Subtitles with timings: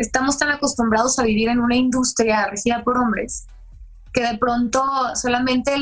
[0.00, 3.46] estamos tan acostumbrados a vivir en una industria regida por hombres
[4.12, 4.82] que de pronto
[5.14, 5.72] solamente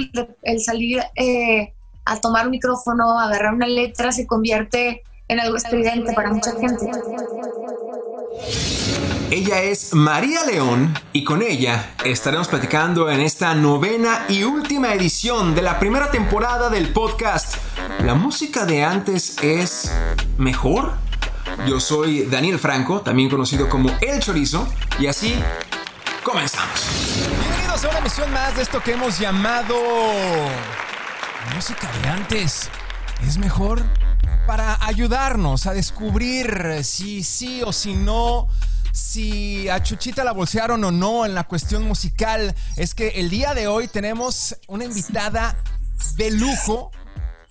[0.42, 1.72] el, salir eh,
[2.04, 6.90] a tomar un micrófono, agarrar una letra, se convierte en algo estridente para mucha gente.
[9.30, 15.54] Ella es María León y con ella estaremos platicando en esta novena y última edición
[15.54, 17.56] de la primera temporada del podcast.
[18.00, 19.92] ¿La música de antes es
[20.38, 21.07] mejor?
[21.66, 24.68] Yo soy Daniel Franco, también conocido como El Chorizo,
[24.98, 25.34] y así
[26.22, 26.80] comenzamos.
[27.40, 29.74] Bienvenidos a una emisión más de esto que hemos llamado...
[31.46, 32.70] ¿La música de antes
[33.26, 33.82] es mejor?
[34.46, 38.48] Para ayudarnos a descubrir si sí o si no
[38.92, 43.54] si a Chuchita la bolsearon o no en la cuestión musical, es que el día
[43.54, 45.56] de hoy tenemos una invitada
[46.16, 46.90] de lujo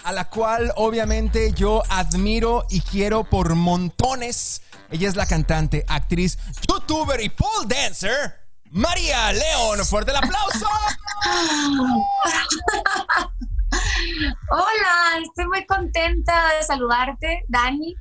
[0.08, 4.62] a la cual obviamente yo admiro y quiero por montones.
[4.90, 8.40] Ella es la cantante, actriz, youtuber y pole dancer,
[8.72, 9.86] María León.
[9.86, 10.66] Fuerte el aplauso.
[14.50, 17.94] Hola, estoy muy contenta de saludarte, Dani.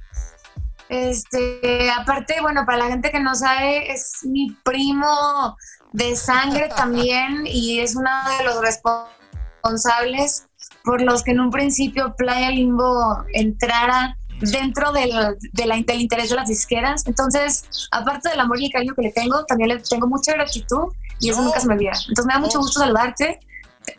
[0.89, 5.57] Este, aparte, bueno, para la gente que no sabe, es mi primo
[5.93, 10.47] de sangre también y es uno de los responsables
[10.87, 15.11] por los que en un principio Playa Limbo entrara dentro del,
[15.53, 17.05] de la, del interés de las disqueras.
[17.07, 20.93] Entonces, aparte del amor y el cariño que le tengo, también le tengo mucha gratitud
[21.19, 21.93] y eso nunca se me olvida.
[22.09, 23.41] Entonces, me da mucho gusto saludarte.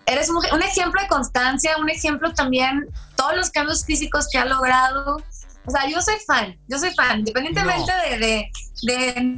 [0.06, 4.46] Eres un, un ejemplo de constancia, un ejemplo también, todos los cambios físicos que ha
[4.46, 5.18] logrado,
[5.66, 8.52] o sea, yo soy fan, yo soy fan, independientemente de, de,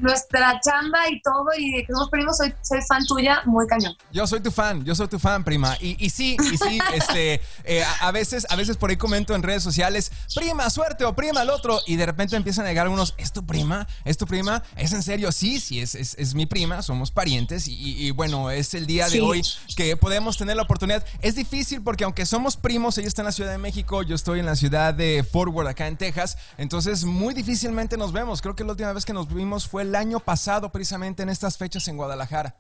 [0.01, 3.95] nuestra chamba y todo, y de que somos primos, soy, soy fan tuya, muy cañón.
[4.11, 5.77] Yo soy tu fan, yo soy tu fan, prima.
[5.79, 9.43] Y, y sí, y sí, este, eh, a, veces, a veces por ahí comento en
[9.43, 13.13] redes sociales, prima, suerte o prima el otro, y de repente empiezan a llegar algunos,
[13.17, 13.87] ¿es tu prima?
[14.05, 14.63] ¿Es tu prima?
[14.75, 15.31] ¿Es en serio?
[15.31, 19.21] Sí, sí, es, es, es mi prima, somos parientes, y, bueno, es el día de
[19.21, 19.41] hoy
[19.75, 21.05] que podemos tener la oportunidad.
[21.21, 24.39] Es difícil porque aunque somos primos, ella está en la Ciudad de México, yo estoy
[24.39, 28.41] en la ciudad de Forward, acá en Texas, entonces, muy difícilmente nos vemos.
[28.41, 31.57] Creo que la última vez que nos vimos fue el año pasado, precisamente en estas
[31.57, 32.55] fechas en Guadalajara.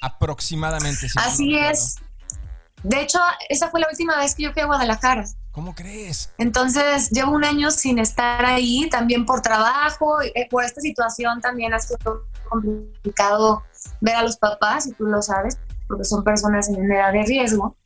[0.00, 1.06] Aproximadamente.
[1.16, 1.96] Así es.
[2.82, 3.18] De hecho,
[3.48, 5.24] esa fue la última vez que yo fui a Guadalajara.
[5.52, 6.30] ¿Cómo crees?
[6.36, 11.72] Entonces, llevo un año sin estar ahí, también por trabajo, eh, por esta situación también
[11.72, 13.62] ha sido complicado
[14.00, 15.58] ver a los papás, y tú lo sabes,
[15.88, 17.76] porque son personas en edad de riesgo.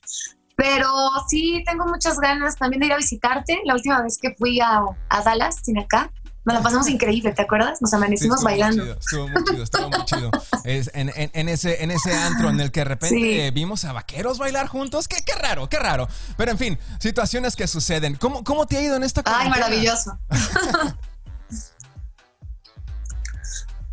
[0.56, 0.90] Pero
[1.28, 3.60] sí, tengo muchas ganas también de ir a visitarte.
[3.64, 6.10] La última vez que fui a, a Dallas, sin acá,
[6.48, 7.82] nos la pasamos increíble, ¿te acuerdas?
[7.82, 8.82] Nos amanecimos bailando.
[8.84, 10.30] estuvo muy chido, estuvo muy chido.
[10.64, 14.38] Es en, en, ese, en ese antro en el que de repente vimos a vaqueros
[14.38, 15.08] bailar juntos.
[15.08, 16.08] Qué, qué raro, qué raro.
[16.38, 18.14] Pero en fin, situaciones que suceden.
[18.16, 20.18] ¿Cómo, cómo te ha ido en esta Ay, maravilloso.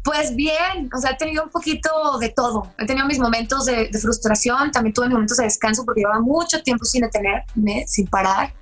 [0.05, 2.71] Pues bien, o sea, he tenido un poquito de todo.
[2.77, 6.61] He tenido mis momentos de, frustración, también tuve mis momentos de descanso porque llevaba mucho
[6.61, 8.53] tiempo sin detenerme, sin parar.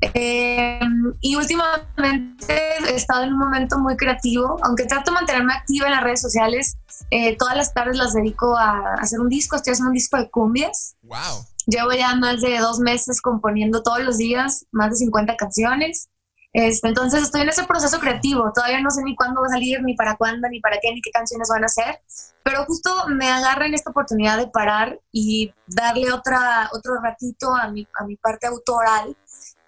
[0.00, 2.54] Em, y últimamente
[2.88, 6.20] he estado en un momento muy creativo, aunque trato de mantenerme activa en las redes
[6.20, 6.76] sociales.
[7.10, 10.30] Eh, todas las tardes las dedico a hacer un disco, estoy haciendo un disco de
[10.30, 10.96] cumbias.
[11.02, 11.46] Wow.
[11.66, 16.08] Llevo ya más de dos meses componiendo todos los días, más de 50 canciones.
[16.52, 19.82] Este, entonces estoy en ese proceso creativo, todavía no sé ni cuándo va a salir,
[19.82, 22.00] ni para cuándo, ni para qué, ni qué canciones van a ser,
[22.42, 27.68] pero justo me agarra en esta oportunidad de parar y darle otra, otro ratito a
[27.68, 29.14] mi, a mi parte autoral,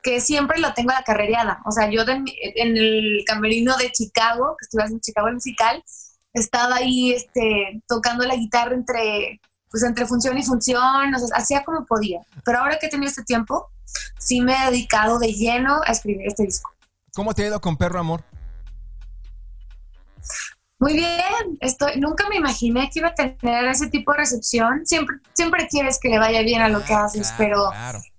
[0.08, 1.60] que siempre lo tengo la carrereada.
[1.66, 5.84] O sea, yo en el camerino de Chicago, que estuve en Chicago el musical,
[6.32, 9.38] estaba ahí este, tocando la guitarra entre,
[9.70, 12.20] pues, entre función y función, o sea, hacía como podía.
[12.42, 13.68] Pero ahora que he tenido este tiempo,
[14.18, 16.70] sí me he dedicado de lleno a escribir este disco.
[17.14, 18.24] ¿Cómo te ha ido con Perro Amor?
[20.80, 24.86] Muy bien, estoy, nunca me imaginé que iba a tener ese tipo de recepción.
[24.86, 27.70] Siempre, siempre quieres que le vaya bien a lo que haces, pero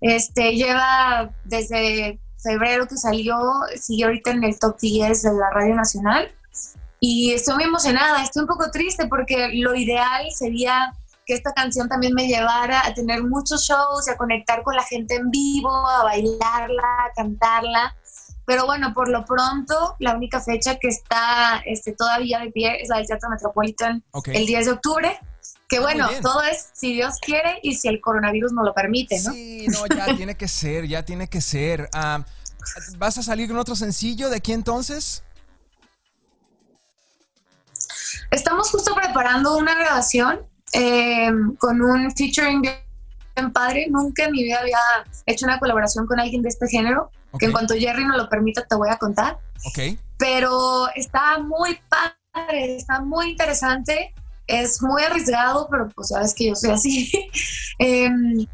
[0.02, 3.38] este lleva desde febrero que salió,
[3.80, 6.30] sigue ahorita en el top 10 de la Radio Nacional.
[7.00, 10.94] Y estoy muy emocionada, estoy un poco triste porque lo ideal sería
[11.26, 15.16] que esta canción también me llevara a tener muchos shows, a conectar con la gente
[15.16, 17.96] en vivo, a bailarla, a cantarla.
[18.50, 22.90] Pero bueno, por lo pronto, la única fecha que está este, todavía de pie es
[22.90, 25.20] la del Teatro Metropolitan el 10 de octubre.
[25.68, 29.22] Que ah, bueno, todo es si Dios quiere y si el coronavirus no lo permite,
[29.22, 29.34] ¿no?
[29.34, 31.92] Sí, no, ya tiene que ser, ya tiene que ser.
[31.94, 32.26] Ah,
[32.98, 35.22] ¿Vas a salir con otro sencillo de aquí entonces?
[38.32, 40.40] Estamos justo preparando una grabación
[40.74, 41.30] eh,
[41.60, 43.86] con un featuring bien padre.
[43.92, 44.80] Nunca en mi vida había
[45.28, 48.66] hecho una colaboración con alguien de este género que en cuanto Jerry nos lo permita
[48.66, 49.40] te voy a contar.
[49.66, 50.00] Ok.
[50.18, 54.14] pero está muy padre, está muy interesante,
[54.48, 57.12] es muy arriesgado, pero pues sabes que yo soy así.
[57.80, 58.46] Em,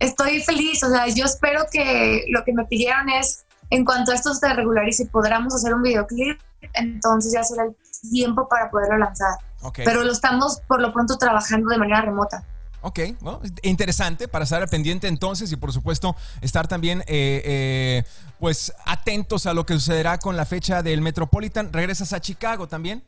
[0.00, 4.16] estoy feliz, o sea, yo espero que lo que me pidieron es, en cuanto a
[4.16, 6.40] esto se regularice podamos hacer un videoclip,
[6.74, 7.76] entonces ya será el
[8.10, 9.38] tiempo para poderlo lanzar.
[9.76, 12.44] Pero lo estamos por lo pronto trabajando de manera remota.
[12.82, 18.04] Ok, bueno, interesante para estar al pendiente entonces y por supuesto estar también eh, eh,
[18.40, 21.72] pues atentos a lo que sucederá con la fecha del Metropolitan.
[21.72, 23.04] ¿Regresas a Chicago también?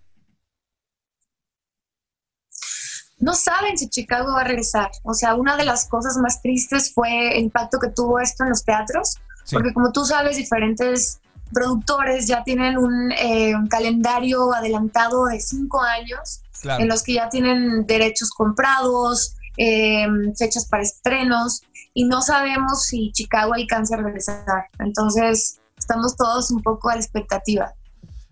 [3.19, 4.91] No saben si Chicago va a regresar.
[5.03, 8.51] O sea, una de las cosas más tristes fue el impacto que tuvo esto en
[8.51, 9.19] los teatros,
[9.51, 11.21] porque como tú sabes, diferentes
[11.53, 16.43] productores ya tienen un, eh, calendario adelantado de cinco años
[16.79, 20.07] en los que ya tienen derechos comprados, eh,
[20.37, 21.63] fechas para estrenos
[21.93, 24.67] y no sabemos si Chicago alcanza a regresar.
[24.79, 27.75] Entonces, estamos todos un poco a la expectativa.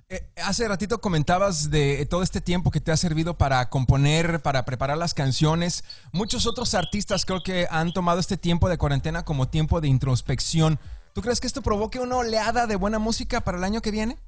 [0.08, 4.64] Eh, hace ratito comentabas de todo este tiempo que te ha servido para componer, para
[4.64, 5.84] preparar las canciones.
[6.12, 10.78] Muchos otros artistas creo que han tomado este tiempo de cuarentena como tiempo de introspección.
[11.14, 14.18] ¿Tú crees que esto provoque una oleada de buena música para el año que viene?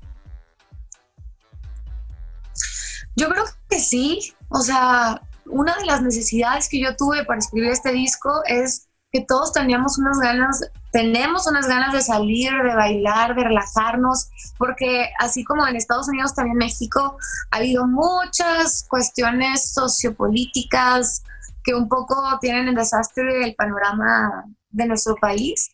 [3.17, 4.33] Yo creo que sí.
[4.49, 9.25] O sea, una de las necesidades que yo tuve para escribir este disco es que
[9.29, 10.61] todos teníamos unas ganas,
[10.91, 16.35] tenemos unas ganas de salir, de bailar, de relajarnos, porque así como en Estados Unidos,
[16.35, 17.17] también en México,
[17.53, 21.23] ha habido muchas cuestiones sociopolíticas
[21.63, 25.71] que un poco tienen el desastre del panorama de nuestro país.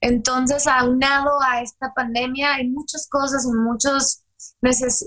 [0.00, 4.24] Entonces, aunado a esta pandemia, hay muchas cosas y muchos,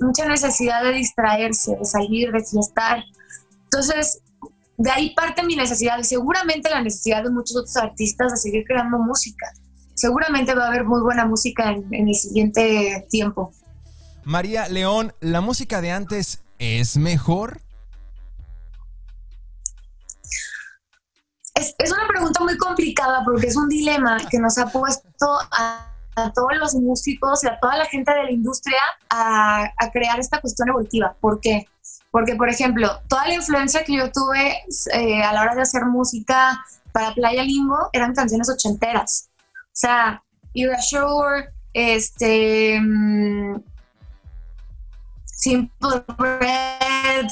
[0.02, 3.04] mucha necesidad de distraerse, de salir, de fiestar.
[3.74, 4.22] Entonces,
[4.78, 8.64] de ahí parte mi necesidad y seguramente la necesidad de muchos otros artistas de seguir
[8.68, 9.52] creando música.
[9.96, 13.52] Seguramente va a haber muy buena música en, el siguiente tiempo.
[14.26, 17.62] María León, ¿la música de antes es mejor?
[21.56, 25.90] Es, una pregunta muy complicada porque es un dilema que nos ha puesto a,
[26.36, 28.80] todos los músicos y a toda la gente de la industria
[29.10, 31.16] a, a crear esta cuestión evolutiva.
[31.20, 31.66] ¿Por qué?
[32.14, 34.56] Porque, por ejemplo, toda la influencia que yo tuve
[34.94, 39.32] eh, a la hora de hacer música para Playa Limbo eran canciones ochenteras.
[39.50, 40.24] O sea,
[40.54, 43.56] Ira Shore, este, mm,
[45.26, 47.32] Simple Red,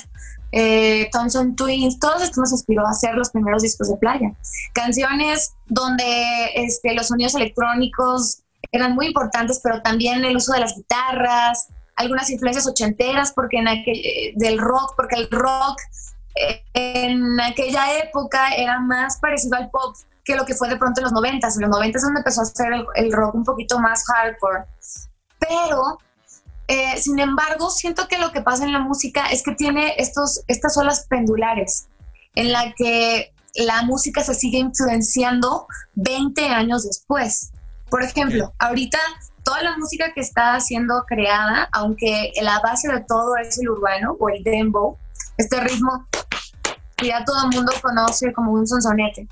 [0.51, 4.33] eh, Thompson Twins, todos esto nos inspiró a hacer los primeros discos de playa.
[4.73, 8.41] Canciones donde este, los sonidos electrónicos
[8.71, 13.67] eran muy importantes, pero también el uso de las guitarras, algunas influencias ochenteras porque en
[13.67, 14.01] aquel,
[14.35, 15.79] del rock, porque el rock
[16.35, 21.01] eh, en aquella época era más parecido al pop que lo que fue de pronto
[21.01, 21.55] en los noventas.
[21.55, 24.65] En los noventas es donde empezó a hacer el, rock un poquito más hardcore.
[25.39, 25.97] Pero,
[26.67, 30.41] eh, sin embargo, siento que lo que pasa en la música es que tiene estos,
[30.47, 31.87] estas olas pendulares
[32.35, 37.51] en la que la música se sigue influenciando 20 años después.
[37.89, 38.99] Por ejemplo, ahorita
[39.43, 44.15] toda la música que está siendo creada, aunque la base de todo es el urbano
[44.19, 44.97] o el dembow,
[45.37, 46.07] este ritmo
[46.97, 49.27] que ya todo el mundo conoce como un sonsonete.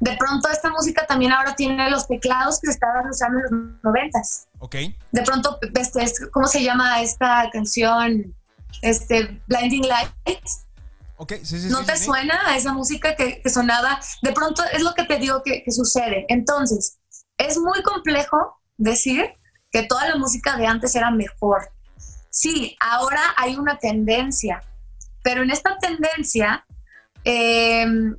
[0.00, 3.82] De pronto esta música también ahora tiene los teclados que se estaban usando en los
[3.82, 4.46] noventas.
[4.60, 4.76] Ok.
[5.10, 8.34] De pronto, este, ¿cómo se llama esta canción?
[8.82, 10.64] Este, Blinding Lights.
[11.16, 13.98] Okay, sí, sí, ¿No te suena a esa música que, sonaba?
[14.22, 16.24] De pronto es lo que te digo que, que sucede.
[16.28, 16.98] Entonces,
[17.38, 19.34] es muy complejo decir
[19.70, 21.68] que toda la música de antes era mejor.
[22.30, 24.62] Sí, ahora hay una tendencia,
[25.22, 26.64] pero en esta tendencia,
[27.24, 28.16] em,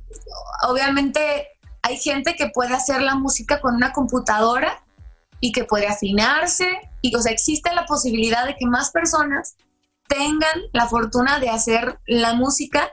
[0.68, 1.48] obviamente
[1.82, 4.82] hay gente que puede hacer la música con una computadora
[5.40, 6.68] y que puede afinarse,
[7.00, 9.56] y o sea, existe la posibilidad de que más personas
[10.06, 12.90] tengan la fortuna de hacer la música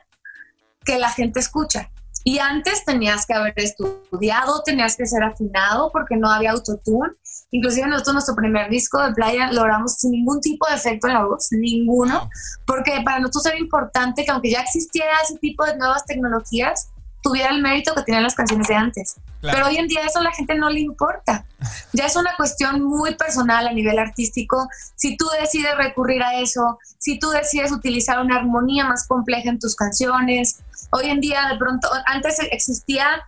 [0.85, 1.91] que la gente escucha.
[2.27, 7.13] Y antes tenías que haber estudiado, tenías que ser afinado porque no había autotune.
[7.51, 11.23] Inclusive nosotros nuestro primer disco de playa logramos sin ningún tipo de efecto en la
[11.23, 12.29] voz, ninguno,
[12.65, 16.89] porque para nosotros era importante que aunque ya existiera ese tipo de nuevas tecnologías,
[17.21, 19.15] tuviera el mérito que tenían las canciones de antes.
[19.41, 21.45] Pero hoy en día eso a la gente no le importa.
[21.93, 24.67] Ya es una cuestión muy personal a nivel artístico.
[24.95, 29.59] Si tú decides recurrir a eso, si tú decides utilizar una armonía más compleja en
[29.59, 30.59] tus canciones,
[30.91, 33.23] hoy en día de pronto, antes existía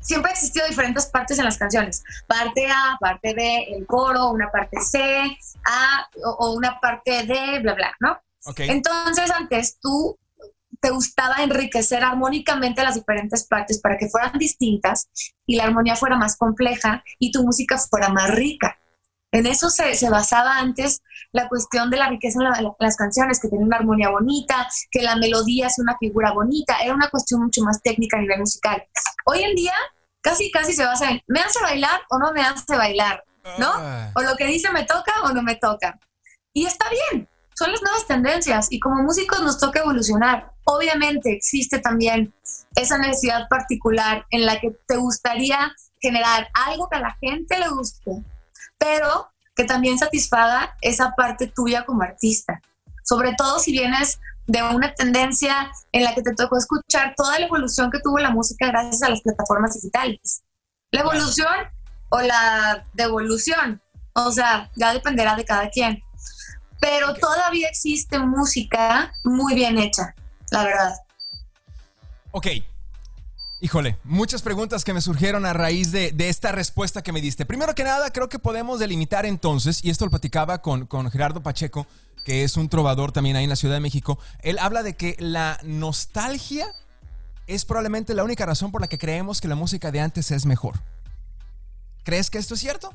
[0.00, 2.02] siempre ha existido diferentes partes en las canciones.
[2.26, 4.98] Parte A, parte B, el coro, una parte C,
[5.64, 8.18] A o, una parte D, bla, bla, ¿no?
[8.56, 10.18] Entonces antes tú
[10.80, 15.08] te gustaba enriquecer armónicamente las diferentes partes para que fueran distintas
[15.46, 18.78] y la armonía fuera más compleja y tu música fuera más rica.
[19.32, 23.68] En eso se, basaba antes la cuestión de la riqueza en, las canciones, que tienen
[23.68, 27.80] una armonía bonita, que la melodía es una figura bonita, era una cuestión mucho más
[27.80, 28.84] técnica a nivel musical.
[29.26, 29.74] Hoy en día
[30.20, 33.22] casi casi se basa en, ¿me hace bailar o no me hace bailar?
[33.58, 33.70] ¿No?
[33.72, 34.10] Ah.
[34.16, 35.98] O lo que dice me toca o no me toca.
[36.52, 37.28] Y está bien,
[37.60, 40.50] son las nuevas tendencias y como músicos nos toca evolucionar.
[40.64, 42.32] Obviamente existe también
[42.74, 47.68] esa necesidad particular en la que te gustaría generar algo que a la gente le
[47.68, 48.12] guste,
[48.78, 52.62] pero que también satisfaga esa parte tuya como artista.
[53.04, 57.44] Sobre todo si vienes de una tendencia en la que te tocó escuchar toda la
[57.44, 60.42] evolución que tuvo la música gracias a las plataformas digitales.
[60.92, 61.68] La evolución
[62.08, 63.82] o la devolución,
[64.14, 66.02] o sea, ya dependerá de cada quien.
[66.80, 70.14] Pero todavía existe música muy bien hecha,
[70.50, 70.94] la verdad.
[72.32, 72.46] Ok,
[73.62, 77.44] Híjole, muchas preguntas que me surgieron a raíz de, esta respuesta que me diste.
[77.44, 81.42] Primero que nada, creo que podemos delimitar entonces, y esto lo platicaba con, con Gerardo
[81.42, 81.86] Pacheco,
[82.24, 85.14] que es un trovador también ahí en la Ciudad de México, él habla de que
[85.18, 86.72] la nostalgia
[87.46, 90.46] es probablemente la única razón por la que creemos que la música de antes es
[90.46, 90.80] mejor.
[92.02, 92.94] ¿Crees que esto es cierto?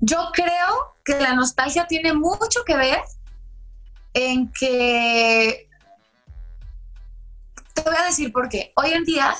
[0.00, 3.00] Yo creo que la nostalgia tiene mucho que ver
[4.14, 5.68] en que
[7.74, 8.72] te voy a decir por qué.
[8.76, 9.34] Hoy en día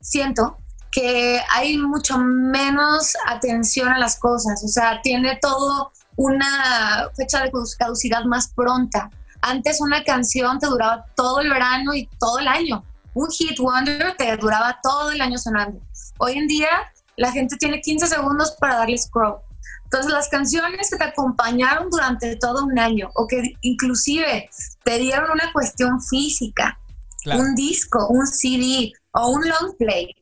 [0.00, 0.58] siento
[0.90, 7.50] que hay mucho menos atención a las cosas, o sea, tiene todo una fecha de
[7.76, 9.10] caducidad más pronta.
[9.40, 12.84] Antes una canción te duraba todo el verano y todo el año.
[13.14, 15.80] Un hit wonder te duraba todo el año sonando.
[16.18, 16.68] Hoy en día
[17.16, 19.38] la gente tiene 15 segundos para darle scroll.
[19.84, 24.50] Entonces las canciones que te acompañaron durante todo un año o que inclusive
[24.82, 26.78] te dieron una cuestión física,
[27.26, 30.14] un disco, un CD o un long play,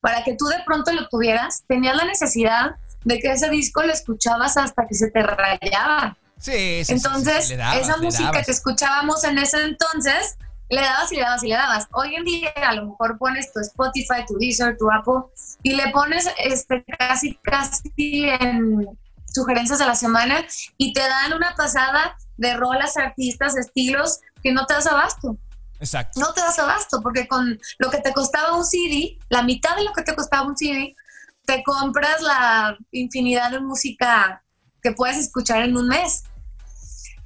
[0.00, 3.92] para que tú de pronto lo tuvieras, tenías la necesidad de que ese disco lo
[3.92, 6.16] escuchabas hasta que se te rayaba.
[6.38, 10.36] Sí, sí Entonces, esa música que escuchábamos en ese entonces,
[10.68, 11.88] le dabas y le dabas y le dabas.
[11.92, 15.30] Hoy en día a lo mejor pones tu Spotify, tu Deezer, tu Apple
[15.62, 18.86] y le pones este casi casi en
[19.36, 20.44] sugerencias de la semana
[20.76, 25.36] y te dan una pasada de rolas, artistas, estilos que no te das abasto.
[25.78, 26.18] Exacto.
[26.20, 29.84] No te das abasto porque con lo que te costaba un CD, la mitad de
[29.84, 30.96] lo que te costaba un CD,
[31.44, 34.42] te compras la infinidad de música
[34.82, 36.24] que puedes escuchar en un mes.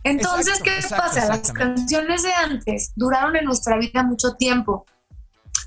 [0.03, 1.27] Entonces, ¿qué pasa?
[1.29, 4.87] Las canciones de antes duraron en nuestra vida mucho tiempo,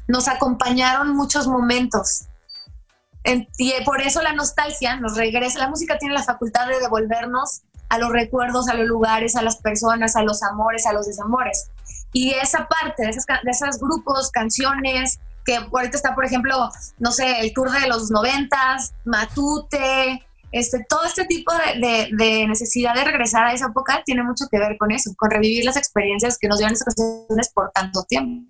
[0.08, 2.26] nos acompañaron muchos momentos.
[3.86, 5.60] Por eso la nostalgia nos regresa.
[5.60, 9.58] La música tiene la facultad de devolvernos a los recuerdos, a los lugares, a las
[9.58, 11.70] personas, a los amores, a los desamores.
[12.12, 17.54] Y esa parte de, esos grupos, canciones, que ahorita está, por ejemplo, no sé, el
[17.54, 23.54] tour de los noventas, Matute, este, todo este tipo de, de, necesidad de regresar a
[23.54, 26.76] esa época tiene mucho que ver con eso, con revivir las experiencias que nos dieron
[26.76, 28.48] esas canciones por tanto tiempo.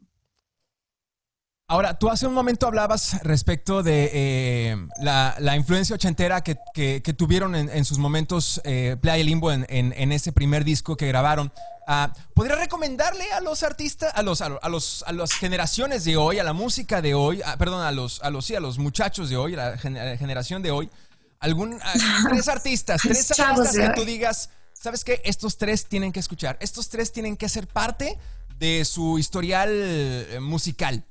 [1.73, 7.83] Ahora, tú hace un momento hablabas respecto de eh, la, influencia ochentera que, tuvieron en,
[7.83, 11.51] sus momentos eh, Playa y Limbo en, ese primer disco que grabaron.
[11.87, 16.37] Uh, ¿Podría recomendarle a los artistas, a los, a, los, a las generaciones de hoy,
[16.37, 19.37] a la música de hoy, perdón, a los, a los, sí, a los muchachos de
[19.37, 20.91] hoy, a la, generación de hoy,
[21.39, 21.79] algún,
[22.29, 25.23] tres artistas, tres artistas que tú digas, ¿sabes qué?
[25.25, 28.19] Estos tres tienen que escuchar, estos tres tienen que ser parte
[28.59, 31.03] de su historial eh, musical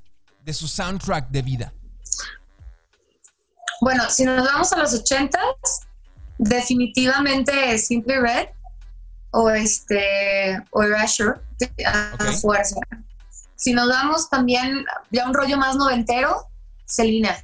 [0.44, 1.72] de su soundtrack de vida?
[3.80, 5.42] Bueno, si nos vamos a los ochentas,
[6.38, 8.49] definitivamente Simply Red
[9.32, 11.40] o este o Erasure
[11.87, 12.76] a fuerza.
[13.56, 16.49] Si nos vamos también ya un rollo más noventero,
[16.84, 17.37] Selena.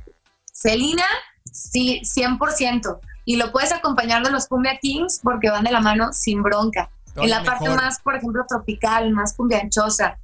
[0.52, 1.04] Selena,
[1.52, 3.00] sí, 100%.
[3.24, 6.90] Y lo puedes acompañar de los Cumbia Kings porque van de la mano sin bronca.
[7.16, 10.18] en la parte más, por ejemplo, tropical, más cumbianchosa.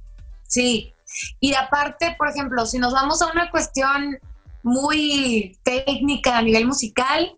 [0.47, 0.93] Sí,
[1.39, 4.17] y aparte, por ejemplo, si nos vamos a una cuestión
[4.63, 7.37] muy técnica a nivel musical,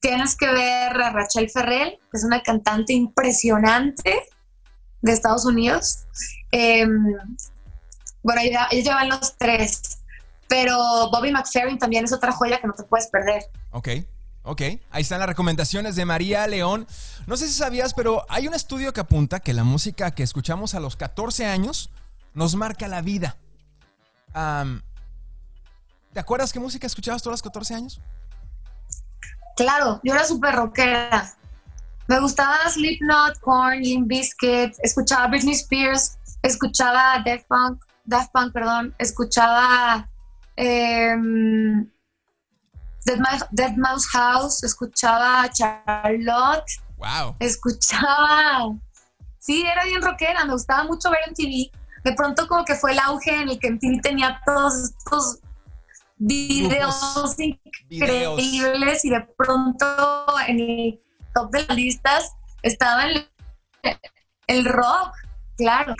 [0.00, 4.22] tienes que ver a Rachel Ferrell, que es una cantante impresionante
[5.02, 6.04] de Estados Unidos.
[6.50, 7.16] Em,
[8.22, 9.98] bueno, ella, lleva los tres,
[10.48, 10.76] pero
[11.10, 13.44] Bobby McFerrin también es otra joya que no te puedes perder.
[13.70, 13.88] Ok.
[14.44, 16.86] Ok, ahí están las recomendaciones de María León.
[17.26, 20.74] No sé si sabías, pero hay un estudio que apunta que la música que escuchamos
[20.74, 21.90] a los 14 años
[22.38, 23.36] nos marca la vida.
[26.12, 28.00] ¿Te acuerdas qué música escuchabas todos los 14 años?
[29.56, 31.34] Claro, yo era súper rockera.
[32.06, 38.94] Me gustaba Slipknot, Korn, Limp Bizkit, escuchaba Britney Spears, escuchaba Daft Punk, Daft Punk, perdón,
[38.98, 40.08] escuchaba
[40.54, 41.90] em,
[43.04, 46.70] Dead, Mouse House, escuchaba a Charlotte.
[46.98, 47.34] Wow.
[47.40, 48.76] Escuchaba.
[49.40, 51.70] Sí, era bien rockera, me gustaba mucho ver en TV.
[52.04, 55.38] De pronto, como que fue el auge en el que en TV tenía todos estos
[56.16, 57.36] videos
[57.90, 59.86] increíbles y de pronto
[60.46, 61.00] en el
[61.34, 63.28] top de las listas estaba el,
[64.46, 65.14] el rock,
[65.56, 65.94] claro.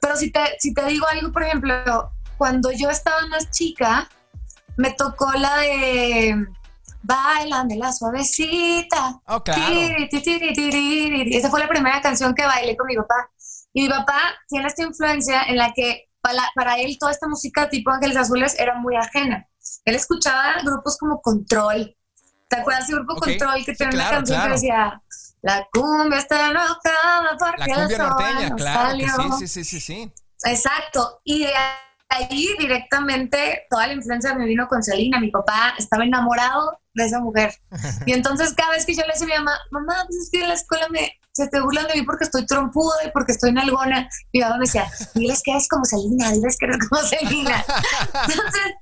[0.00, 4.08] Pero si te, si te digo algo, por ejemplo, cuando yo estaba más chica,
[4.76, 6.46] me tocó la de
[7.02, 9.20] Bailan de la suavecita.
[9.26, 9.62] Oh, claro.
[11.30, 13.30] Esa fue la primera canción que bailé con mi papá.
[13.78, 17.92] Y mi papá tiene esta influencia en la que para, él toda esta música tipo
[17.92, 19.46] Ángeles Azules era muy ajena.
[19.84, 21.96] Él escuchaba grupos como Control.
[22.48, 25.00] ¿Te acuerdas del grupo Control que tenía una canción que decía
[25.42, 29.38] La cumbia está enojada porque La cumbia norteña, claro.
[29.38, 30.12] sí, sí, sí, sí.
[30.42, 31.20] Exacto.
[31.22, 31.46] Y
[32.08, 35.20] ahí directamente toda la influencia me vino con Selena.
[35.20, 37.54] Mi papá estaba enamorado de esa mujer.
[38.06, 40.42] Y entonces cada vez que yo le decía a mi mamá, mamá, pues es que
[40.42, 43.52] en la escuela me, se te burlan de mí porque estoy trompuda y porque estoy
[43.52, 44.08] nalgona.
[44.32, 47.64] Mi mamá me decía, diles que eres como Selena, diles que eres como Selena.
[48.28, 48.74] Entonces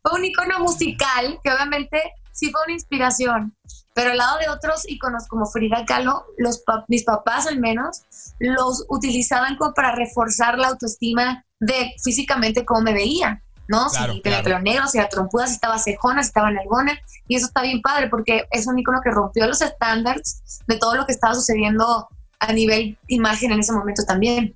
[0.00, 3.56] fue un icono musical que obviamente sí fue una inspiración,
[3.94, 8.02] pero al lado de otros iconos como Frida Kahlo, los mis papás al menos,
[8.38, 13.88] los utilizaban como para reforzar la autoestima de físicamente cómo me veía, ¿no?
[13.88, 17.46] si tenía pelo negro, si era trompuda, si estaba cejona, si estaba nalgona, y eso
[17.46, 21.12] está bien padre porque es un icono que rompió los estándares de todo lo que
[21.12, 24.54] estaba sucediendo a nivel imagen en ese momento también.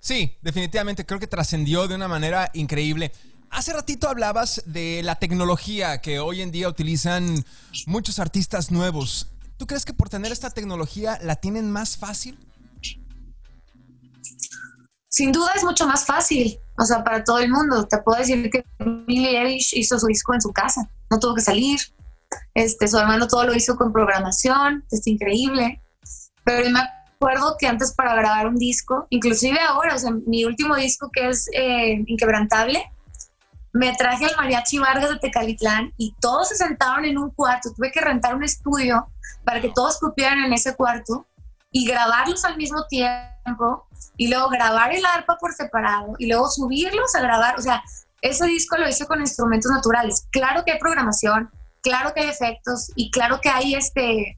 [0.00, 3.12] Sí, definitivamente creo que trascendió de una manera increíble.
[3.50, 7.44] Hace ratito hablabas de la tecnología que hoy en día utilizan
[7.86, 9.28] muchos artistas nuevos.
[9.56, 12.38] ¿Tú crees que por tener esta tecnología la tienen más fácil?
[15.10, 17.84] Sin duda es mucho más fácil, o sea, para todo el mundo.
[17.88, 21.42] Te puedo decir que Billie Eilish hizo su disco en su casa, no tuvo que
[21.42, 21.80] salir.
[22.54, 25.82] Este, su hermano todo lo hizo con programación, es increíble.
[26.44, 30.76] Pero me acuerdo que antes para grabar un disco, inclusive ahora, o sea, mi último
[30.76, 32.80] disco que es eh, Inquebrantable,
[33.72, 37.72] me traje al mariachi Vargas de Tecalitlán y todos se sentaron en un cuarto.
[37.74, 39.08] Tuve que rentar un estudio
[39.44, 41.26] para que todos cupieran en ese cuarto
[41.72, 47.14] y grabarlos al mismo tiempo y luego grabar el arpa por separado y luego subirlos
[47.14, 47.58] a grabar.
[47.58, 47.82] O sea,
[48.22, 50.26] ese disco lo hice con instrumentos naturales.
[50.30, 51.50] Claro que hay programación,
[51.82, 54.36] claro que hay efectos y claro que hay este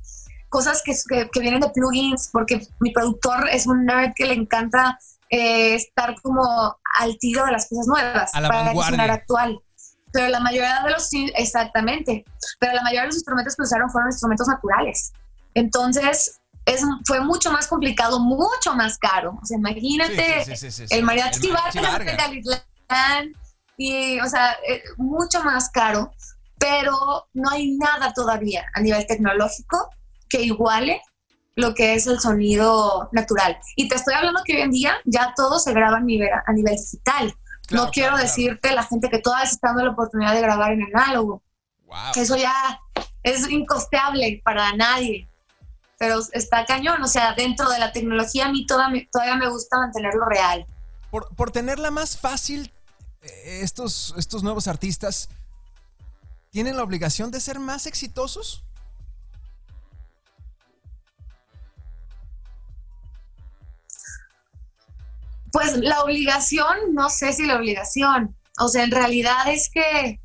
[0.49, 0.95] cosas que,
[1.31, 4.99] que vienen de plugins porque mi productor es un nerd que le encanta
[5.35, 9.59] eh, estar como al tiro de las cosas nuevas a la para sonar actual.
[10.13, 12.23] Pero la mayoría de los, exactamente,
[12.61, 15.11] pero la mayoría de los instrumentos que usaron fueron instrumentos naturales.
[15.55, 19.39] Entonces, es, fue mucho más complicado, mucho más caro.
[19.43, 20.45] O sea, imagínate
[20.91, 23.33] el mariachi de
[23.77, 26.13] y, o sea, eh, mucho más caro,
[26.59, 29.91] pero no hay nada todavía a nivel tecnológico
[30.29, 31.01] que iguale
[31.57, 33.59] lo que es el sonido natural.
[33.77, 36.53] Y te estoy hablando que hoy en día ya todo se graba a nivel, a
[36.53, 37.35] nivel digital.
[37.71, 41.43] no quiero decirte la gente que todavía está dando la oportunidad de grabar en análogo.
[42.15, 42.81] Eso ya
[43.23, 45.29] es incosteable para nadie.
[46.03, 49.79] Pero está cañón, o sea, dentro de la tecnología a mí todavía, todavía me gusta
[49.79, 50.67] mantenerlo real.
[51.13, 52.73] Por, por tenerla más fácil,
[53.23, 55.29] eh, estos, estos nuevos artistas
[56.51, 58.65] tienen la obligación de ser más exitosos.
[65.53, 68.35] Pues la obligación, no sé si la obligación.
[68.59, 70.19] O sea, en realidad es que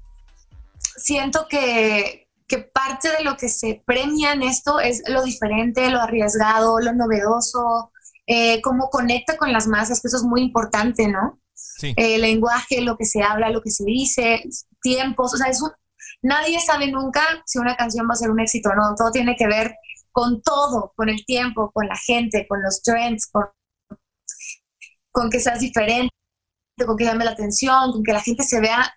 [0.80, 6.02] siento que, que parte de lo que se premia en esto es lo diferente, lo
[6.02, 7.92] arriesgado, lo novedoso,
[8.26, 11.40] eh, cómo conecta con las masas, que eso es muy importante, ¿no?
[11.54, 11.94] Sí.
[11.98, 14.44] Eh, el lenguaje, lo que se habla, lo que se dice,
[14.82, 15.62] tiempos, o sea, es
[16.22, 19.36] nadie sabe nunca si una canción va a ser un éxito o no, todo tiene
[19.36, 19.76] que ver
[20.12, 23.46] con todo, con el tiempo, con la gente, con los trends, con
[25.18, 26.14] con que seas diferente,
[26.86, 28.94] con que llame la atención, con que la gente se vea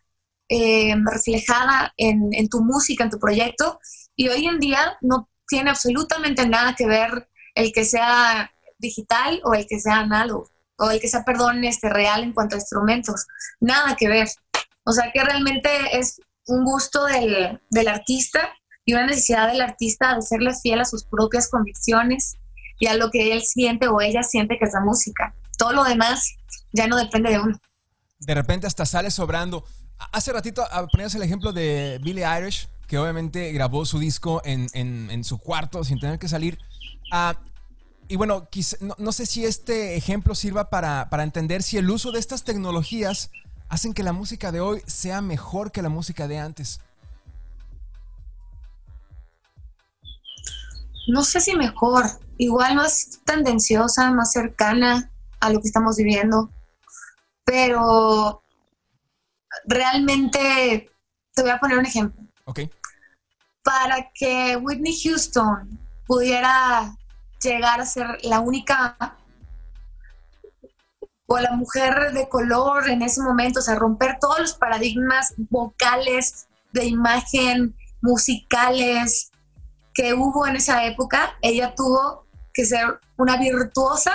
[0.50, 3.80] eh, reflejada en, tu música, en tu proyecto.
[4.16, 9.54] Y hoy en día no tiene absolutamente nada que ver el que sea digital o
[9.54, 13.26] el que sea análogo, o el que sea, perdón, este, real en cuanto a instrumentos.
[13.60, 14.28] Nada que ver.
[14.84, 18.50] O sea que realmente es un gusto del, del artista
[18.84, 22.36] y una necesidad del artista de serle fiel a sus propias convicciones
[22.78, 25.84] y a lo que él siente o ella siente que es la música todo lo
[25.84, 26.36] demás
[26.72, 27.60] ya no depende de uno.
[28.18, 29.64] De repente hasta sale sobrando.
[30.12, 35.24] Hace ratito ah, ponías el ejemplo de Billie Irish, que obviamente grabó su disco en,
[35.24, 36.58] su cuarto sin tener que salir.
[37.12, 37.34] Ah,
[38.08, 38.48] y bueno,
[38.98, 43.30] no, sé si este ejemplo sirva para, para entender si el uso de estas tecnologías
[43.68, 46.80] hacen que la música de hoy sea mejor que la música de antes.
[51.10, 52.04] no sé si mejor,
[52.38, 55.10] igual más tendenciosa, más cercana
[55.40, 56.50] a lo que estamos viviendo,
[57.44, 58.42] pero
[59.64, 60.90] realmente
[61.34, 62.22] te voy a poner un ejemplo.
[62.44, 62.60] Ok.
[63.62, 66.94] Para que Whitney Houston pudiera
[67.42, 68.96] llegar a ser la única
[71.26, 76.48] o la mujer de color en ese momento, o sea, romper todos los paradigmas vocales,
[76.72, 79.30] de imagen, musicales
[79.94, 84.12] que hubo en esa época, ella tuvo que ser una virtuosa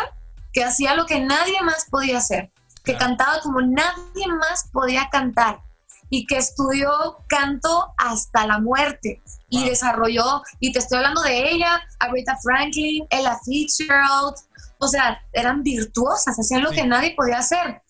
[0.53, 2.51] que hacía lo que nadie más podía hacer,
[2.85, 5.59] que cantaba como nadie más podía cantar
[6.09, 11.81] y que estudió canto hasta la muerte y desarrolló, y te estoy hablando de ella,
[11.99, 14.35] Aretha Franklin, Ella Fitzgerald,
[14.77, 17.81] o sea, eran virtuosas, hacían lo que nadie podía hacer.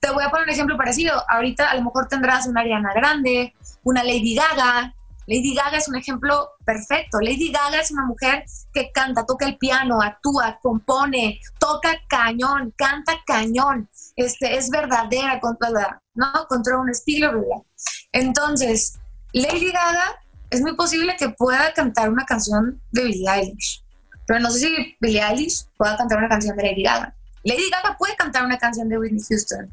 [0.00, 1.22] Te voy a poner un ejemplo parecido.
[1.28, 4.94] Ahorita a lo mejor tendrás una Ariana Grande, una Lady Gaga.
[5.30, 7.20] Lady Gaga es un ejemplo perfecto.
[7.20, 13.12] Lady Gaga es una mujer que canta, toca el piano, actúa, compone, toca cañón, canta
[13.24, 13.88] cañón.
[14.16, 16.32] Este, es verdadera, contra, ¿no?
[16.48, 17.62] contra un estilo, ¿verdad?
[18.10, 18.98] Entonces,
[19.32, 23.84] Lady Gaga es muy posible que pueda cantar una canción de Billie Eilish.
[24.26, 27.14] Pero no sé si Billie Eilish pueda cantar una canción de Lady Gaga.
[27.44, 29.72] Lady Gaga puede cantar una canción de Whitney Houston.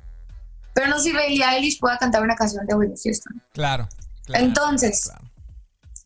[0.75, 3.41] Pero no sé si Billie Eilish pueda cantar una canción de Whitney Houston.
[3.53, 3.89] Claro.
[4.27, 5.09] Entonces,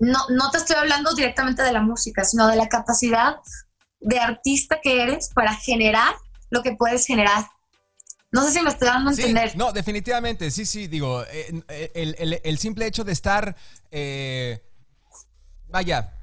[0.02, 3.36] No, no te estoy hablando directamente de la música, sino de la capacidad
[4.00, 6.16] de artista que eres para generar
[6.50, 7.46] lo que puedes generar.
[8.32, 9.56] No sé si me estoy dando a entender.
[9.56, 13.56] No, definitivamente, sí, sí, digo, eh, eh, el, simple hecho de estar,
[13.92, 14.64] eh,
[15.70, 16.16] vaya,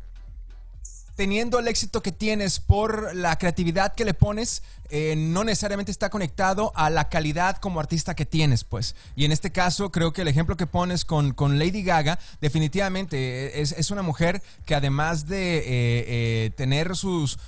[1.14, 6.08] teniendo el éxito que tienes por la creatividad que le pones, eh, no necesariamente está
[6.08, 8.96] conectado a la calidad como artista que tienes, pues.
[9.16, 13.60] Y en este caso, creo que el ejemplo que pones con, con Lady Gaga, definitivamente
[13.60, 17.38] es, es, una mujer que además de eh, eh, tener sus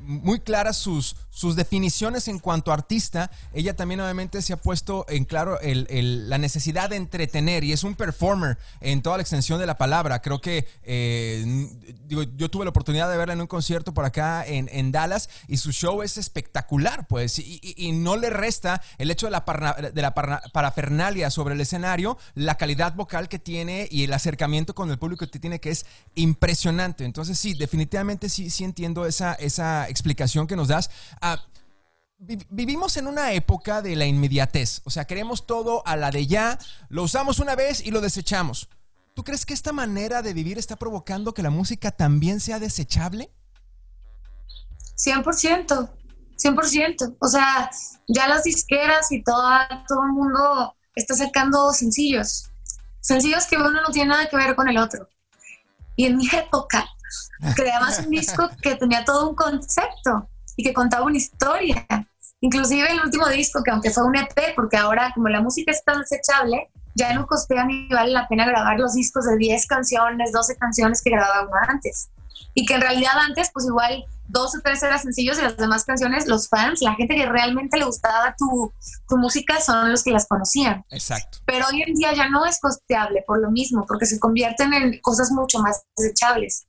[0.00, 5.04] muy claras sus, sus definiciones en cuanto a artista, ella también obviamente se ha puesto
[5.06, 9.66] en claro la necesidad de entretener y es un performer en toda la extensión de
[9.66, 10.22] la palabra.
[10.22, 10.66] Creo que
[12.06, 15.28] digo, yo tuve la oportunidad de verla en un concierto por acá en, en Dallas
[15.46, 16.69] y su show es espectacular
[17.08, 22.16] pues, y, no le resta el hecho de la, de la parafernalia sobre el escenario,
[22.34, 25.86] la calidad vocal que tiene y el acercamiento con el público que tiene, que es
[26.14, 27.04] impresionante.
[27.04, 30.90] Entonces, sí, definitivamente sí, sí entiendo esa, esa explicación que nos das.
[31.20, 31.42] Ah,
[32.18, 36.58] vivimos en una época de la inmediatez, o sea, queremos todo a la de ya,
[36.88, 38.68] lo usamos una vez y lo desechamos.
[39.14, 43.30] ¿Tú crees que esta manera de vivir está provocando que la música también sea desechable?
[44.96, 45.99] 100%.
[46.42, 47.16] 100%.
[47.18, 47.70] O sea,
[48.08, 49.42] ya las disqueras y todo,
[49.86, 52.50] todo el mundo está sacando sencillos.
[53.00, 55.08] Sencillos que uno no tiene nada que ver con el otro.
[55.96, 56.86] Y en mi época,
[57.56, 61.86] creabas un disco que tenía todo un concepto y que contaba una historia.
[62.40, 65.84] Inclusive el último disco, que aunque fue un EP, porque ahora como la música es
[65.84, 70.32] tan desechable, ya no costea ni vale la pena grabar los discos de 10 canciones,
[70.32, 72.10] 12 canciones que grababa antes.
[72.54, 75.84] Y que en realidad antes, pues igual dos o tres eran sencillos y las demás
[75.84, 78.72] canciones, los fans, la gente que realmente le gustaba tu,
[79.08, 80.84] tu, música son los que las conocían.
[80.90, 81.38] Exacto.
[81.44, 85.00] Pero hoy en día ya no es costeable por lo mismo, porque se convierten en
[85.00, 86.66] cosas mucho más desechables.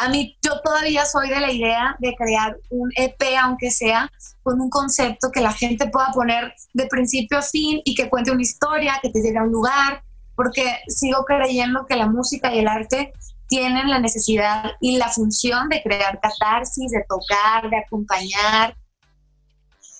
[0.00, 4.10] A mí, yo todavía soy de la idea de crear un EP, aunque sea
[4.42, 8.30] con un concepto que la gente pueda poner de principio a fin y que cuente
[8.30, 10.02] una historia, que te lleve a un lugar,
[10.36, 13.12] porque sigo creyendo que la música y el arte
[13.50, 18.76] tienen la necesidad y la función de crear catarsis, de tocar, de acompañar.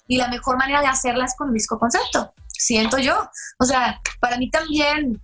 [0.07, 3.29] Y la mejor manera de hacerlas con un disco concepto, siento yo.
[3.59, 5.21] O sea, para mí también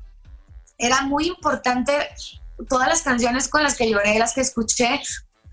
[0.77, 1.93] era muy importante
[2.69, 5.01] todas las canciones con las que lloré, las que escuché,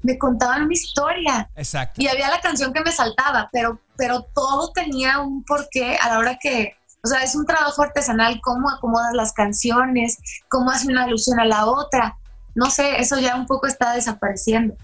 [0.02, 1.50] me contaban una historia.
[1.56, 2.02] Exacto.
[2.02, 6.18] Y había la canción que me saltaba, pero, pero todo tenía un porqué a la
[6.18, 10.18] hora que, o sea, es un trabajo artesanal, cómo acomodas las canciones,
[10.50, 12.18] cómo hace una alusión a la otra
[12.56, 14.76] no sé, eso ya un poco está desapareciendo.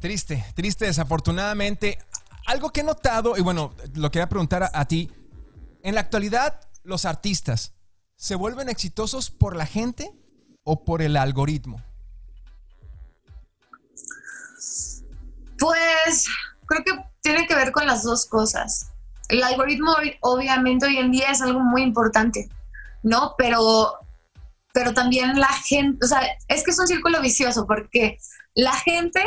[0.00, 1.98] Triste, triste, desafortunadamente.
[2.46, 5.10] Algo que he notado, y bueno, lo quería preguntar a, ti,
[5.82, 7.74] en la actualidad, los artistas,
[8.16, 10.10] ¿se vuelven exitosos por la gente
[10.64, 11.82] o por el algoritmo?
[15.58, 16.26] Pues
[16.66, 18.90] creo que tiene que ver con las dos cosas.
[19.28, 22.48] El algoritmo obviamente hoy en día es algo muy importante,
[23.02, 23.34] ¿no?
[23.36, 23.98] Pero
[24.78, 28.16] pero también la gente, o sea, es que es un círculo vicioso porque
[28.54, 29.20] la gente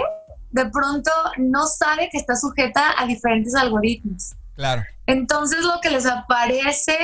[0.51, 4.31] de pronto no sabe que está sujeta a diferentes algoritmos.
[4.55, 4.81] Claro.
[5.07, 6.97] Entonces lo que les aparece,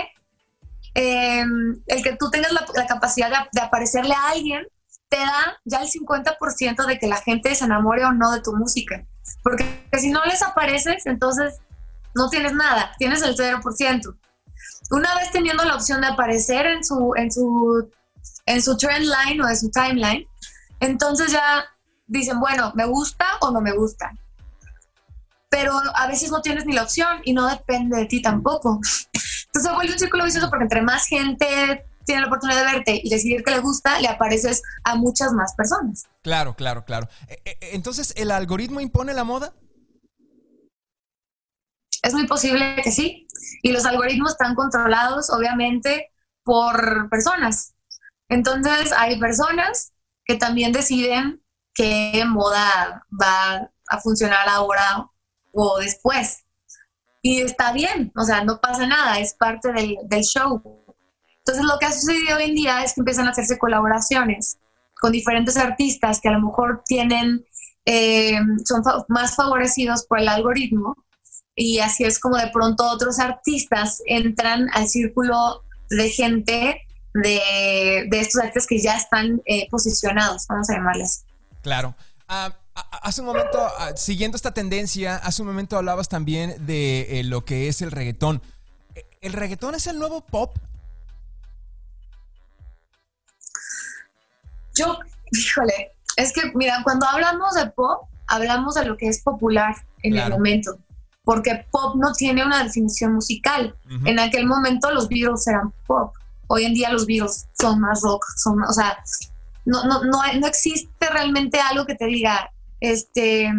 [0.94, 4.66] em, el que tú tengas la, capacidad de, aparecerle a alguien,
[5.10, 8.56] te da ya el 50% de que la gente se enamore o no de tu
[8.56, 9.04] música.
[9.44, 9.66] Porque
[10.00, 11.56] si no les apareces, entonces
[12.16, 14.16] no tienes nada, tienes el 0%.
[14.92, 17.92] Una vez teniendo la opción de aparecer en su, en su,
[18.48, 20.26] en su trend line o en su timeline,
[20.80, 21.66] entonces ya
[22.08, 24.12] dicen, bueno, me gusta o no me gusta.
[25.50, 28.80] Pero a veces no tienes ni la opción y no depende de ti tampoco.
[29.46, 33.10] Entonces vuelve un círculo vicioso porque entre más gente tiene la oportunidad de verte y
[33.10, 36.06] decidir que le gusta, le apareces a muchas más personas.
[36.22, 37.10] Claro, claro, claro.
[37.28, 39.54] E, e, entonces, ¿el algoritmo impone la moda?
[42.02, 43.28] Es muy posible que sí.
[43.62, 46.12] Y los algoritmos están controlados, obviamente,
[46.44, 47.74] por personas.
[48.30, 49.94] Entonces, hay personas
[50.26, 51.42] que también deciden
[51.74, 55.10] qué moda va a funcionar ahora
[55.54, 56.44] o después.
[57.22, 60.62] Y está bien, o sea, no pasa nada, es parte del, show.
[61.40, 64.58] Entonces, lo que ha sucedido hoy en día es que empiezan a hacerse colaboraciones
[65.00, 67.46] con diferentes artistas que a lo mejor tienen,
[67.86, 70.96] eh, son más favorecidos por el algoritmo
[71.60, 76.87] y así es como de pronto otros artistas entran al círculo de gente
[77.22, 81.24] de, estos artistas que ya están eh, posicionados, vamos a llamarles.
[81.62, 81.96] Claro.
[82.28, 82.56] Ah,
[83.02, 87.46] hace un momento, ah, siguiendo esta tendencia, hace un momento hablabas también de eh, lo
[87.46, 88.42] que es el reggaetón.
[89.22, 90.58] ¿El reggaetón es el nuevo pop?
[94.76, 95.00] Yo,
[95.32, 100.18] híjole, es que, mira, cuando hablamos de pop, hablamos de lo que es popular en
[100.18, 100.78] el momento
[101.28, 103.76] porque pop no tiene una definición musical.
[104.06, 106.16] En aquel momento los Beatles eran pop,
[106.48, 108.98] hoy en día los Beatles son más rock, son, o sea,
[109.66, 113.52] no, no, no, no existe realmente algo que te diga, este,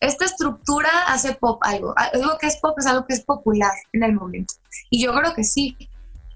[0.00, 4.02] esta estructura hace pop algo, algo que es pop es algo que es popular en
[4.02, 4.54] el momento.
[4.90, 5.76] Y yo creo que sí.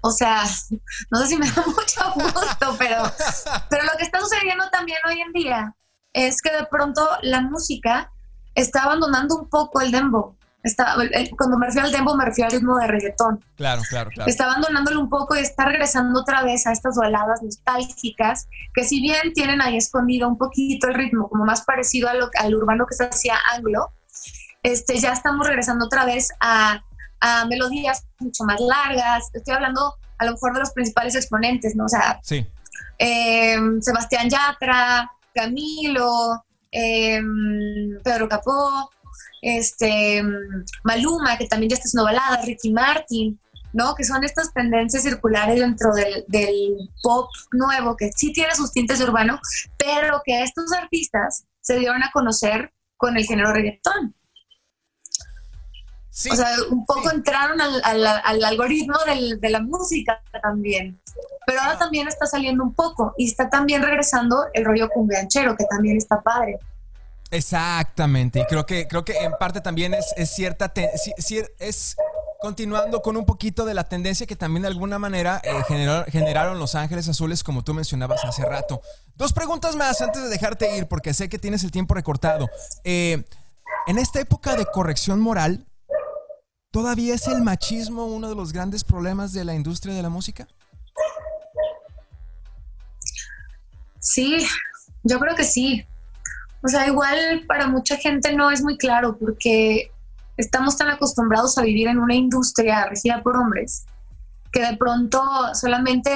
[0.01, 0.43] O sea,
[1.11, 3.03] no sé si me da mucho gusto, pero,
[3.69, 5.75] pero lo que está sucediendo también hoy en día
[6.13, 8.11] es que de pronto la música
[8.55, 10.35] está abandonando un poco el dembow.
[10.61, 10.95] Está,
[11.37, 13.43] cuando me refiero al tempo, me refiero al ritmo de reggaetón.
[13.55, 14.29] Claro, claro, claro.
[14.29, 19.01] Está abandonándolo un poco y está regresando otra vez a estas baladas nostálgicas, que si
[19.01, 22.85] bien tienen ahí escondido un poquito el ritmo, como más parecido a lo, al urbano
[22.87, 23.93] que se hacía anglo,
[24.63, 26.83] este, ya estamos regresando otra vez a,
[27.21, 29.29] a melodías mucho más largas.
[29.33, 31.85] Estoy hablando a lo mejor de los principales exponentes, ¿no?
[31.85, 32.45] O sea, sí.
[32.97, 38.89] Em, Sebastián Yatra, Camilo, em, Pedro Capó,
[39.41, 40.23] este,
[40.83, 43.39] Maluma, que también ya está haciendo baladas, Ricky Martin,
[43.73, 43.95] ¿no?
[43.95, 49.05] Que son estas tendencias circulares dentro del, pop nuevo, que sí tiene sus tintes de
[49.05, 49.39] urbano,
[49.77, 54.15] pero que estos artistas se dieron a conocer con el género reggaetón.
[56.31, 60.99] o sea, un poco entraron al, algoritmo de la música también.
[61.45, 65.65] Pero ahora también está saliendo un poco y está también regresando el rollo cumbianchero, que
[65.65, 66.59] también está padre.
[67.31, 70.73] Exactamente, y creo que, creo que en parte también es, cierta,
[71.59, 71.95] es
[72.39, 75.61] continuando con un poquito de la tendencia que también de alguna manera eh,
[76.09, 78.81] generaron Los Ángeles Azules, como tú mencionabas hace rato.
[79.15, 82.49] Dos preguntas más antes de dejarte ir, porque sé que tienes el tiempo recortado.
[82.85, 83.25] Eh,
[83.87, 85.67] en esta época de corrección moral,
[86.71, 90.47] ¿todavía es el machismo uno de los grandes problemas de la industria de la música?
[93.99, 94.47] Sí,
[95.03, 95.85] yo creo que sí.
[96.61, 99.91] O sea, igual para mucha gente no es muy claro porque
[100.37, 103.85] estamos tan acostumbrados a vivir en una industria regida por hombres
[104.51, 105.21] que de pronto
[105.53, 106.13] solamente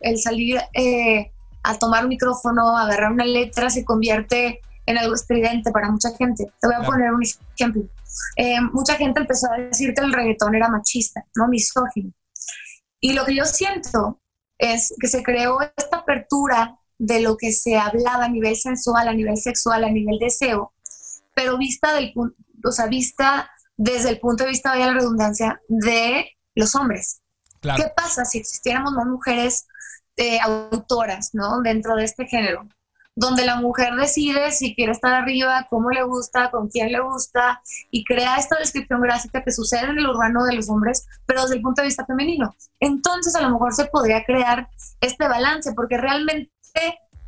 [0.00, 1.30] el, salir eh,
[1.62, 6.46] a tomar un micrófono, agarrar una letra, se convierte en algo estridente para mucha gente.
[6.60, 7.82] Te voy a poner un ejemplo.
[8.36, 12.12] Eh, mucha gente empezó a decir que el reggaetón era machista, no misógino.
[13.00, 14.20] Y lo que yo siento
[14.58, 19.14] es que se creó esta apertura de lo que se hablaba a nivel sensual, a
[19.14, 20.72] nivel sexual, a nivel deseo,
[21.34, 22.12] pero vista, del,
[22.64, 27.20] o sea, vista desde el punto de vista, vaya la redundancia, de los hombres.
[27.60, 29.66] ¿Qué pasa si existiéramos más mujeres
[30.16, 31.60] eh, autoras ¿no?
[31.62, 32.66] dentro de este género?
[33.14, 37.62] Donde la mujer decide si quiere estar arriba, cómo le gusta, con quién le gusta,
[37.90, 41.56] y crea esta descripción gráfica que sucede en el urbano de los hombres, pero desde
[41.56, 42.54] el punto de vista femenino.
[42.78, 44.68] Entonces a lo mejor se podría crear
[45.00, 46.52] este balance, porque realmente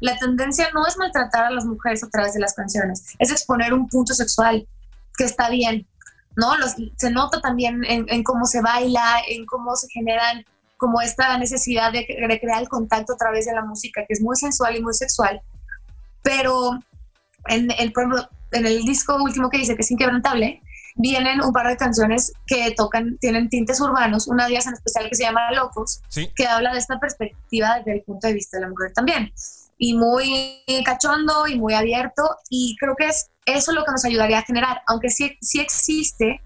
[0.00, 3.72] la tendencia no es maltratar a las mujeres a través de las canciones, es exponer
[3.72, 4.66] un punto sexual
[5.16, 5.86] que está bien,
[6.36, 6.52] ¿no?
[6.96, 10.44] se nota también en, cómo se baila, en cómo se generan
[10.76, 14.36] como esta necesidad de, crear el contacto a través de la música, que es muy
[14.36, 15.40] sensual y muy sexual,
[16.22, 16.78] pero
[17.46, 17.92] en el,
[18.52, 20.62] en el disco último que dice que es inquebrantable,
[20.98, 25.08] vienen un par de canciones que tocan, tienen tintes urbanos, una de ellas en especial
[25.08, 26.02] que se llama Locos,
[26.34, 29.32] que habla de esta perspectiva desde el punto de vista de la mujer también.
[29.80, 34.40] y muy cachondo y muy abierto y creo que es eso lo que nos ayudaría
[34.40, 36.42] a generar, aunque sí, sí existe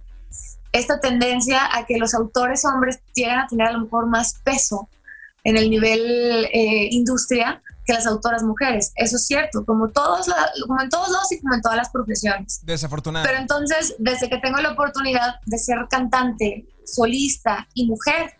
[0.71, 4.89] esta tendencia a que los autores hombres lleguen a tener a lo mejor más peso
[5.45, 8.93] en el nivel eh, industria que las autoras mujeres.
[8.97, 10.27] Eso es cierto, como, todos
[10.67, 12.61] como en todos lados y como en todas las profesiones.
[12.65, 13.27] Desafortunado.
[13.27, 18.35] Pero entonces, desde que tengo la oportunidad de ser cantante, solista y mujer,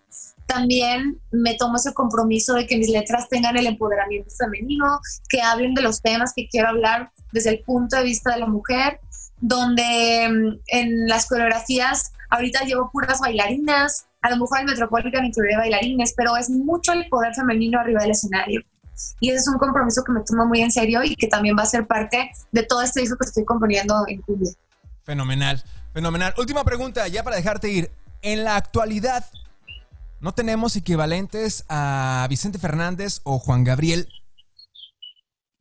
[0.47, 5.75] también me tomo ese compromiso de que mis letras tengan el empoderamiento femenino, que hablen
[5.75, 9.01] de los temas que quiero hablar desde el punto de vista de la mujer,
[9.41, 15.57] donde mm, en las coreografías ahorita llevo puras bailarinas, a lo mejor el Metropolitan incluye
[15.57, 18.63] bailarines, pero es mucho el poder femenino arriba del escenario.
[19.21, 21.63] Y ese es un compromiso que me tomo muy en serio y que también va
[21.63, 24.53] a ser parte de todo este disco que estoy componiendo en cumbia.
[25.05, 26.35] Fenomenal, fenomenal.
[26.39, 27.91] Última pregunta, ya para dejarte ir.
[28.23, 29.25] En la actualidad,
[30.21, 34.09] no tenemos equivalentes a Vicente Fernández o Juan Gabriel.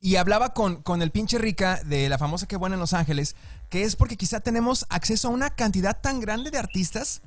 [0.00, 3.36] Y hablaba con, con el pinche Rica de la famosa Que Buena en Los Ángeles,
[3.70, 7.22] que es porque quizá tenemos acceso a una cantidad tan grande de artistas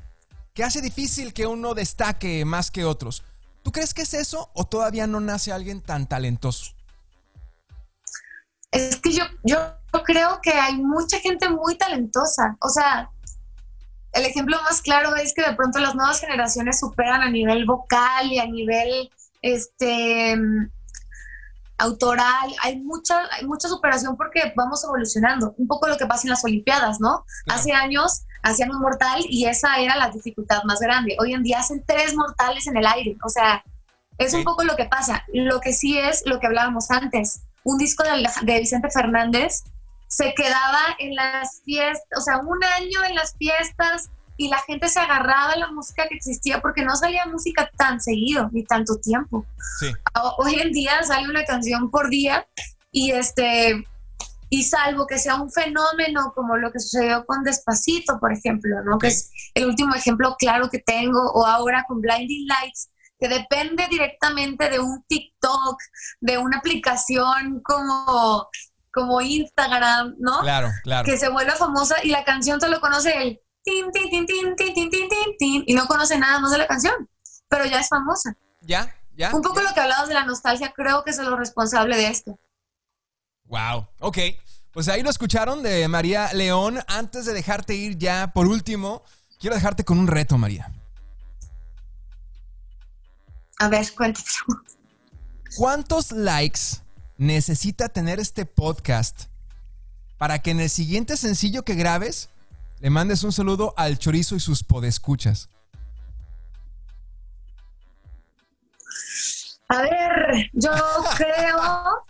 [0.54, 3.24] que hace difícil que uno destaque más que otros.
[3.65, 6.73] ¿Tú crees que es eso o todavía no nace alguien tan talentoso?
[8.69, 9.58] Es que yo, yo
[10.04, 12.58] creo que hay mucha gente muy talentosa.
[12.62, 13.10] O sea,
[14.12, 18.32] el ejemplo más claro es que de pronto las nuevas generaciones superan a nivel vocal
[18.32, 19.10] y a nivel
[19.41, 20.38] este
[21.80, 25.56] autoral, hay mucha, hay mucha superación porque vamos evolucionando.
[25.58, 27.25] Un poco lo que pasa en las Olimpiadas, ¿no?
[27.47, 31.17] Hace años hacían un mortal y esa era la dificultad más grande.
[31.19, 33.17] Hoy en día hacen tres mortales en el aire.
[33.23, 33.63] O sea,
[34.19, 35.25] es un poco lo que pasa.
[35.34, 37.41] Lo que sí es lo que hablábamos antes.
[37.63, 39.63] Un disco de, de Vicente Fernández
[40.08, 44.89] se quedaba en las fiestas, o sea, un año en las fiestas y la gente
[44.89, 48.97] se agarraba a la música que existía porque no salía música tan seguido ni tanto
[48.97, 49.43] tiempo.
[50.38, 52.45] Hoy en día sale una canción por día
[52.91, 53.86] y este
[54.49, 58.97] y salvo que sea un fenómeno como lo que sucedió con Despacito, por ejemplo, ¿no?
[58.97, 63.88] Que es el último ejemplo claro que tengo o ahora con Blinding Lights que depende
[63.89, 65.79] directamente de un TikTok,
[66.19, 68.49] de una aplicación como
[68.93, 70.39] como Instagram, ¿no?
[70.39, 71.05] Claro, claro.
[71.05, 74.73] Que se vuelve famosa y la canción solo conoce el tin, tin, tin, tin, tin,
[74.73, 77.10] tin, tin, tin, y no conoce nada más de la canción,
[77.49, 78.38] pero ya es famosa.
[78.62, 79.36] Ya, ya.
[79.36, 82.39] Un poco lo que hablabas de la nostalgia, creo que es lo responsable de esto.
[83.45, 84.17] Wow, ok.
[84.71, 86.79] Pues ahí lo escucharon de María León.
[86.88, 89.03] Antes de dejarte ir ya, por último,
[89.39, 90.71] quiero dejarte con un reto, María.
[93.60, 94.27] A ver, cuéntame.
[95.55, 96.81] ¿Cuántos likes
[97.17, 99.27] necesita tener este podcast
[100.17, 102.29] para que en el siguiente sencillo que grabes
[102.79, 105.49] le mandes un saludo al chorizo y sus podescuchas.
[109.69, 110.71] A ver, yo
[111.17, 112.05] creo.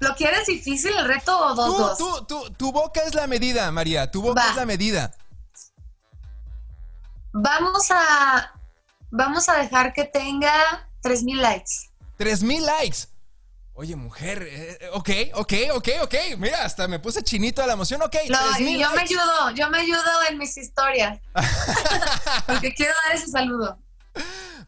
[0.00, 1.98] ¿Lo quieres difícil el reto o dos?
[1.98, 4.10] Tú, tú, tu boca es la medida, María.
[4.10, 5.12] Tu boca es la medida.
[7.32, 8.52] Vamos a.
[9.10, 11.72] Vamos a dejar que tenga 3000 likes.
[12.16, 12.98] 3000 likes.
[13.74, 16.14] Oye, mujer, eh, ok, ok, ok, ok.
[16.36, 18.02] Mira, hasta me puse chinito de la emoción.
[18.02, 21.20] Ok, no, yo me ayudo, yo me ayudo en mis historias.
[22.46, 23.78] Porque quiero dar ese saludo.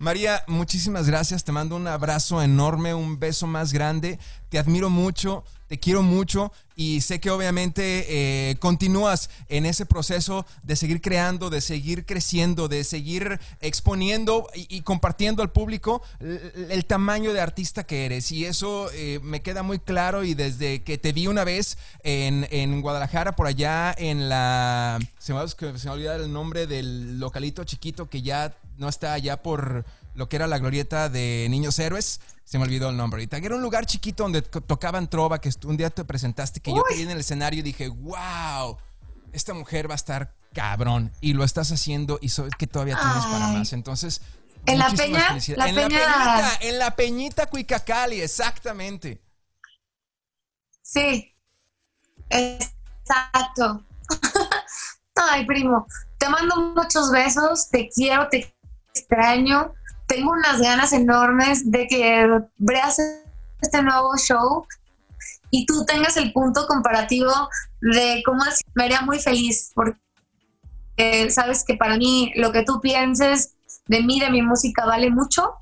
[0.01, 1.45] María, muchísimas gracias.
[1.45, 4.19] Te mando un abrazo enorme, un beso más grande.
[4.49, 10.45] Te admiro mucho te quiero mucho y sé que obviamente eh, continúas en ese proceso
[10.65, 17.33] de seguir creando, de seguir creciendo, de seguir exponiendo y, compartiendo al público el, tamaño
[17.33, 18.33] de artista que eres.
[18.33, 22.81] Y eso eh, me queda muy claro y desde que te vi una vez en,
[22.83, 24.99] Guadalajara, por allá en la...
[25.21, 29.41] Se me, se me olvida el nombre del localito chiquito que ya no está allá
[29.41, 32.21] por lo que era la glorieta de Niños Héroes.
[32.51, 33.37] Se me olvidó el nombre ahorita.
[33.37, 36.97] Era un lugar chiquito donde tocaban trova, que un día te presentaste, que yo te
[36.97, 38.77] vi en el escenario y dije, wow,
[39.33, 41.13] esta mujer va a estar cabrón.
[41.21, 43.73] Y lo estás haciendo y sabes que todavía tienes para más.
[43.73, 44.21] Entonces,
[44.67, 49.23] en la peña, la en la peñita, en la peñita Cuicacali, exactamente.
[50.83, 51.33] Sí,
[52.31, 53.87] exacto.
[55.15, 55.87] Ay, primo,
[56.19, 58.53] te mando muchos besos, te quiero, te
[58.93, 59.73] extraño
[60.11, 62.99] tengo unas ganas enormes de que veas
[63.61, 64.67] este nuevo show
[65.51, 67.33] y tú tengas el punto comparativo
[67.81, 68.43] de cómo
[68.75, 73.55] me haría muy feliz porque sabes que para mí lo que tú pienses
[73.87, 75.55] de mí, de mi música vale mucho.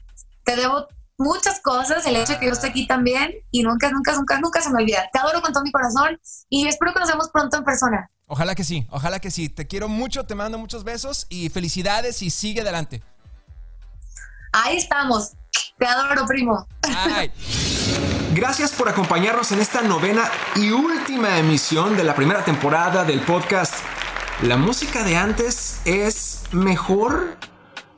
[0.44, 0.86] Te debo
[1.18, 4.62] muchas cosas, el hecho de que yo esté aquí también y nunca, nunca, nunca, nunca
[4.62, 5.10] se me olvida.
[5.12, 6.18] Te adoro con todo mi corazón
[6.48, 8.10] y espero que nos vemos pronto en persona.
[8.26, 9.50] Ojalá que sí, ojalá que sí.
[9.50, 13.02] Te quiero mucho, te mando muchos besos y felicidades y sigue adelante.
[14.52, 15.32] Ahí estamos.
[15.78, 16.66] Te adoro, primo.
[18.34, 23.74] Gracias por acompañarnos en esta novena y última emisión de la primera temporada del podcast.
[24.42, 27.36] ¿La música de antes es mejor?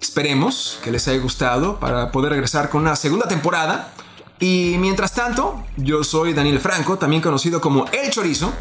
[0.01, 3.93] Esperemos que les haya gustado para poder regresar con una segunda temporada.
[4.39, 8.53] Y mientras tanto, yo soy Daniel Franco, también conocido como El Chorizo,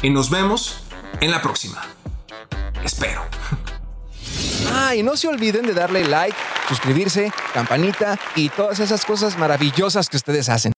[0.00, 0.80] y nos vemos
[1.20, 1.82] en la próxima.
[2.82, 3.22] Espero.
[4.72, 6.36] Ah, y no se olviden de darle like,
[6.68, 10.74] suscribirse, campanita y todas esas cosas maravillosas que ustedes hacen.